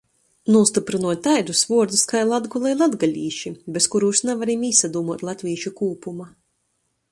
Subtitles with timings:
[0.53, 6.31] Nūstyprynoj taidus vuordus kai Latgola i latgalīši, bez kurūs navarim īsadūmuot latvīšu kūpuma.